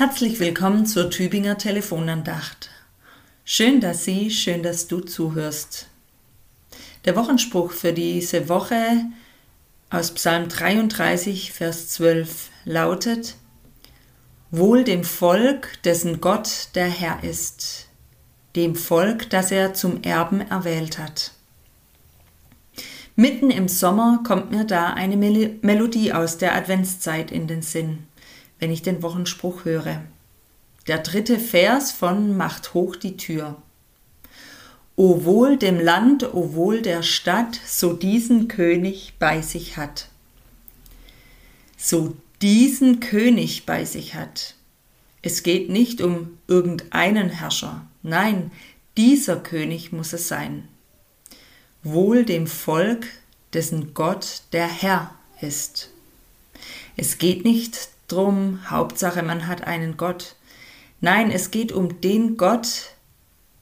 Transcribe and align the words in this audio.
Herzlich 0.00 0.40
willkommen 0.40 0.86
zur 0.86 1.10
Tübinger 1.10 1.58
Telefonandacht. 1.58 2.70
Schön, 3.44 3.82
dass 3.82 4.02
Sie, 4.02 4.30
schön, 4.30 4.62
dass 4.62 4.88
du 4.88 5.00
zuhörst. 5.00 5.88
Der 7.04 7.16
Wochenspruch 7.16 7.70
für 7.72 7.92
diese 7.92 8.48
Woche 8.48 9.04
aus 9.90 10.12
Psalm 10.12 10.48
33, 10.48 11.52
Vers 11.52 11.90
12 11.90 12.48
lautet, 12.64 13.36
Wohl 14.50 14.84
dem 14.84 15.04
Volk, 15.04 15.82
dessen 15.84 16.22
Gott 16.22 16.68
der 16.74 16.88
Herr 16.88 17.22
ist, 17.22 17.88
dem 18.56 18.76
Volk, 18.76 19.28
das 19.28 19.50
er 19.50 19.74
zum 19.74 20.02
Erben 20.02 20.40
erwählt 20.40 20.98
hat. 20.98 21.32
Mitten 23.16 23.50
im 23.50 23.68
Sommer 23.68 24.22
kommt 24.26 24.50
mir 24.50 24.64
da 24.64 24.94
eine 24.94 25.18
Melodie 25.18 26.14
aus 26.14 26.38
der 26.38 26.54
Adventszeit 26.54 27.30
in 27.30 27.46
den 27.46 27.60
Sinn 27.60 28.06
wenn 28.60 28.70
ich 28.70 28.82
den 28.82 29.02
Wochenspruch 29.02 29.64
höre. 29.64 30.02
Der 30.86 30.98
dritte 30.98 31.38
Vers 31.38 31.92
von 31.92 32.36
Macht 32.36 32.74
hoch 32.74 32.94
die 32.94 33.16
Tür. 33.16 33.60
O 34.96 35.24
wohl 35.24 35.56
dem 35.56 35.80
Land, 35.80 36.34
o 36.34 36.54
wohl 36.54 36.82
der 36.82 37.02
Stadt, 37.02 37.58
so 37.66 37.94
diesen 37.94 38.48
König 38.48 39.14
bei 39.18 39.42
sich 39.42 39.76
hat. 39.76 40.08
So 41.76 42.14
diesen 42.42 43.00
König 43.00 43.66
bei 43.66 43.84
sich 43.84 44.14
hat. 44.14 44.54
Es 45.22 45.42
geht 45.42 45.68
nicht 45.68 46.00
um 46.00 46.38
irgendeinen 46.48 47.28
Herrscher, 47.28 47.86
nein, 48.02 48.50
dieser 48.96 49.36
König 49.36 49.92
muss 49.92 50.12
es 50.12 50.28
sein. 50.28 50.68
Wohl 51.82 52.24
dem 52.24 52.46
Volk, 52.46 53.06
dessen 53.52 53.94
Gott 53.94 54.42
der 54.52 54.68
Herr 54.68 55.14
ist. 55.40 55.90
Es 56.96 57.18
geht 57.18 57.44
nicht 57.44 57.88
drum, 58.10 58.60
Hauptsache 58.68 59.22
man 59.22 59.46
hat 59.46 59.64
einen 59.64 59.96
Gott. 59.96 60.36
Nein, 61.00 61.30
es 61.30 61.50
geht 61.50 61.72
um 61.72 62.00
den 62.00 62.36
Gott, 62.36 62.94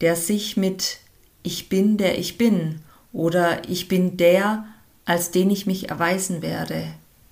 der 0.00 0.16
sich 0.16 0.56
mit 0.56 0.98
Ich 1.42 1.68
bin, 1.68 1.96
der 1.96 2.18
ich 2.18 2.38
bin 2.38 2.80
oder 3.12 3.68
Ich 3.68 3.88
bin 3.88 4.16
der, 4.16 4.66
als 5.04 5.30
den 5.30 5.50
ich 5.50 5.66
mich 5.66 5.88
erweisen 5.88 6.42
werde, 6.42 6.84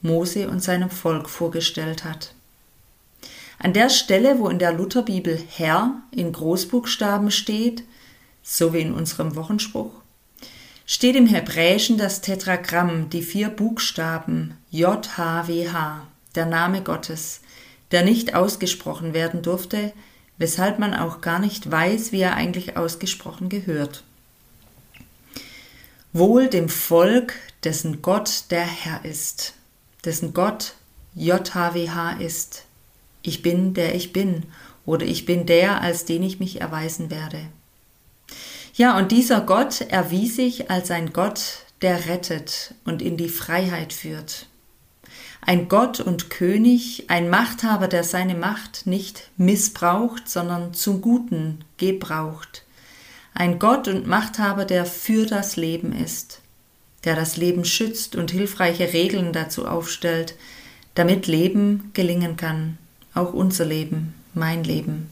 Mose 0.03 0.49
und 0.49 0.63
seinem 0.63 0.91
Volk 0.91 1.29
vorgestellt 1.29 2.05
hat. 2.05 2.35
An 3.59 3.73
der 3.73 3.91
Stelle, 3.91 4.39
wo 4.39 4.49
in 4.49 4.59
der 4.59 4.73
Lutherbibel 4.73 5.39
Herr 5.49 6.03
in 6.11 6.33
Großbuchstaben 6.33 7.31
steht, 7.31 7.85
so 8.43 8.73
wie 8.73 8.81
in 8.81 8.93
unserem 8.93 9.35
Wochenspruch, 9.35 9.91
steht 10.85 11.17
im 11.17 11.27
Hebräischen 11.27 11.99
das 11.99 12.21
Tetragramm, 12.21 13.11
die 13.11 13.23
vier 13.23 13.49
Buchstaben 13.49 14.57
JHWH 14.71 16.07
der 16.37 16.47
Name 16.47 16.83
Gottes, 16.83 17.41
der 17.91 18.05
nicht 18.05 18.35
ausgesprochen 18.35 19.15
werden 19.15 19.43
durfte, 19.43 19.93
weshalb 20.39 20.79
man 20.79 20.95
auch 20.95 21.21
gar 21.21 21.39
nicht 21.39 21.71
weiß, 21.71 22.13
wie 22.13 22.21
er 22.21 22.35
eigentlich 22.35 22.77
ausgesprochen 22.77 23.49
gehört. 23.49 24.05
Wohl 26.13 26.49
dem 26.49 26.69
Volk, 26.69 27.35
dessen 27.65 28.03
Gott 28.03 28.45
der 28.51 28.65
Herr 28.65 29.05
ist, 29.05 29.55
dessen 30.05 30.35
Gott 30.35 30.75
JHWH 31.15 32.21
ist. 32.21 32.65
Ich 33.23 33.43
bin, 33.43 33.75
der 33.75 33.95
ich 33.95 34.13
bin, 34.13 34.45
oder 34.85 35.05
ich 35.05 35.27
bin 35.27 35.47
der, 35.47 35.81
als 35.81 36.05
den 36.05 36.23
ich 36.23 36.39
mich 36.39 36.61
erweisen 36.61 37.11
werde. 37.11 37.41
Ja, 38.75 38.99
und 38.99 39.11
dieser 39.11 39.41
Gott 39.41 39.81
erwies 39.81 40.37
sich 40.37 40.71
als 40.71 40.91
ein 40.91 41.13
Gott, 41.13 41.65
der 41.83 42.07
rettet 42.07 42.75
und 42.85 43.03
in 43.03 43.17
die 43.17 43.29
Freiheit 43.29 43.93
führt 43.93 44.47
ein 45.47 45.69
Gott 45.69 46.01
und 46.01 46.29
König, 46.29 47.05
ein 47.07 47.31
Machthaber, 47.31 47.87
der 47.87 48.03
seine 48.03 48.35
Macht 48.35 48.85
nicht 48.85 49.31
missbraucht, 49.37 50.29
sondern 50.29 50.75
zum 50.75 51.01
Guten 51.01 51.65
gebraucht. 51.77 52.65
Ein 53.33 53.61
Gott 53.61 53.87
und 53.87 54.09
Machthaber, 54.09 54.65
der 54.65 54.85
für 54.85 55.25
das 55.25 55.55
Leben 55.55 55.93
ist, 55.93 56.41
der 57.05 57.15
das 57.15 57.37
Leben 57.37 57.65
schützt 57.65 58.17
und 58.17 58.33
hilfreiche 58.33 58.93
Regeln 58.93 59.33
dazu 59.33 59.69
aufstellt, 59.69 60.35
damit 60.97 61.29
Leben 61.29 61.91
gelingen 61.95 62.37
kann, 62.37 62.77
auch 63.15 63.33
unser 63.33 63.67
Leben, 63.67 64.15
mein 64.35 64.65
Leben. 64.65 65.11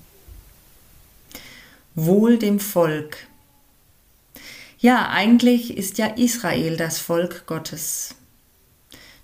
Wohl 1.94 2.38
dem 2.38 2.58
Volk. 2.58 3.18
Ja, 4.80 5.10
eigentlich 5.10 5.76
ist 5.76 5.98
ja 5.98 6.06
Israel 6.06 6.76
das 6.76 6.98
Volk 6.98 7.46
Gottes. 7.46 8.16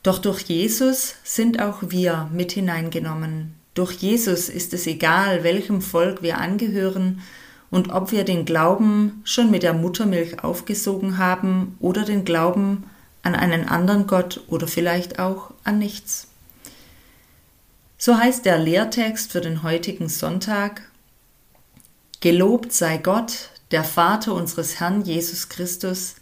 Doch 0.03 0.19
durch 0.19 0.43
Jesus 0.43 1.17
sind 1.25 1.61
auch 1.61 1.79
wir 1.83 2.29
mit 2.33 2.53
hineingenommen. 2.53 3.55
Durch 3.75 3.93
Jesus 3.93 4.49
ist 4.49 4.73
es 4.73 4.87
egal, 4.87 5.45
welchem 5.45 5.83
Volk 5.83 6.23
wir 6.23 6.39
angehören 6.39 7.23
und 7.71 7.93
ob 7.93 8.11
wir 8.11 8.25
den 8.25 8.45
Glauben 8.45 9.21
schon 9.25 9.51
mit 9.51 9.63
der 9.63 9.75
Muttermilch 9.75 10.43
aufgesogen 10.43 11.19
haben 11.19 11.77
oder 11.81 12.05
den 12.05 12.25
Glauben 12.25 12.85
an 13.23 13.35
einen 13.35 13.69
anderen 13.69 14.07
Gott 14.07 14.41
oder 14.49 14.67
vielleicht 14.67 15.19
auch 15.19 15.53
an 15.65 15.79
nichts. 15.79 16.29
So 17.99 18.17
heißt 18.17 18.47
der 18.47 18.59
Lehrtext 18.59 19.33
für 19.33 19.41
den 19.41 19.63
heutigen 19.63 20.09
Sonntag 20.09 20.83
Gelobt 22.21 22.73
sei 22.73 22.99
Gott, 22.99 23.49
der 23.71 23.83
Vater 23.83 24.35
unseres 24.35 24.79
Herrn 24.79 25.03
Jesus 25.03 25.49
Christus, 25.49 26.17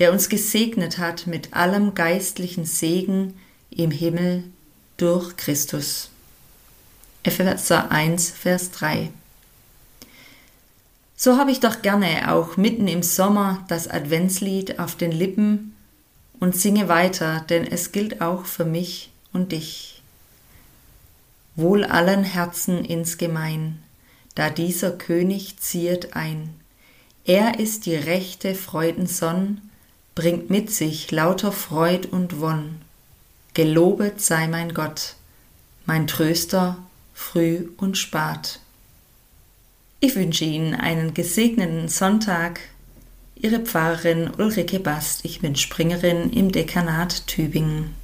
der 0.00 0.12
uns 0.12 0.30
gesegnet 0.30 0.98
hat 0.98 1.26
mit 1.26 1.52
allem 1.52 1.94
geistlichen 1.94 2.64
Segen 2.64 3.38
im 3.70 3.90
Himmel 3.90 4.44
durch 4.96 5.36
Christus. 5.36 6.10
Epheser 7.22 7.90
1, 7.90 8.30
Vers 8.30 8.70
3. 8.72 9.10
So 11.16 11.36
habe 11.36 11.50
ich 11.50 11.60
doch 11.60 11.82
gerne 11.82 12.32
auch 12.32 12.56
mitten 12.56 12.88
im 12.88 13.02
Sommer 13.02 13.62
das 13.68 13.88
Adventslied 13.88 14.78
auf 14.78 14.96
den 14.96 15.12
Lippen 15.12 15.76
und 16.40 16.56
singe 16.56 16.88
weiter, 16.88 17.44
denn 17.50 17.66
es 17.66 17.92
gilt 17.92 18.22
auch 18.22 18.46
für 18.46 18.64
mich 18.64 19.10
und 19.34 19.52
dich. 19.52 20.02
Wohl 21.56 21.84
allen 21.84 22.24
Herzen 22.24 22.86
insgemein, 22.86 23.82
da 24.34 24.48
dieser 24.48 24.92
König 24.92 25.58
ziert 25.58 26.16
ein. 26.16 26.54
Er 27.26 27.60
ist 27.60 27.84
die 27.84 27.96
rechte 27.96 28.54
Freudensonn, 28.54 29.60
bringt 30.14 30.50
mit 30.50 30.70
sich 30.70 31.10
lauter 31.10 31.52
Freud 31.52 32.08
und 32.10 32.40
Wonn. 32.40 32.80
Gelobet 33.54 34.20
sei 34.20 34.46
mein 34.48 34.74
Gott, 34.74 35.14
mein 35.86 36.06
Tröster 36.06 36.78
früh 37.14 37.68
und 37.76 37.98
spat. 37.98 38.60
Ich 40.00 40.16
wünsche 40.16 40.44
Ihnen 40.44 40.74
einen 40.74 41.12
gesegneten 41.12 41.88
Sonntag. 41.88 42.60
Ihre 43.36 43.60
Pfarrerin 43.60 44.30
Ulrike 44.38 44.80
Bast, 44.80 45.24
ich 45.24 45.40
bin 45.40 45.56
Springerin 45.56 46.30
im 46.30 46.52
Dekanat 46.52 47.26
Tübingen. 47.26 47.94